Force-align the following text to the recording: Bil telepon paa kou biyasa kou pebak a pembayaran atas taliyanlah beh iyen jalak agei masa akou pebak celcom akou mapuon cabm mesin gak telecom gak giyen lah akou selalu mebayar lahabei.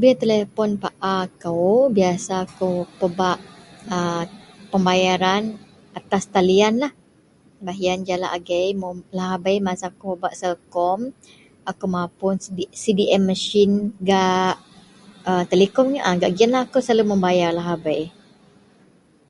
Bil 0.00 0.14
telepon 0.22 0.70
paa 0.82 1.18
kou 1.42 1.66
biyasa 1.96 2.36
kou 2.58 2.74
pebak 2.98 3.38
a 3.96 3.98
pembayaran 4.70 5.42
atas 5.98 6.24
taliyanlah 6.34 6.92
beh 7.64 7.78
iyen 7.82 8.00
jalak 8.08 8.32
agei 8.38 9.58
masa 9.66 9.84
akou 9.90 10.08
pebak 10.14 10.38
celcom 10.40 11.00
akou 11.70 11.88
mapuon 11.94 12.36
cabm 12.42 13.22
mesin 13.28 13.70
gak 14.08 14.54
telecom 15.50 15.86
gak 16.20 16.32
giyen 16.36 16.52
lah 16.54 16.62
akou 16.66 16.80
selalu 16.84 17.04
mebayar 17.10 17.50
lahabei. 17.58 18.02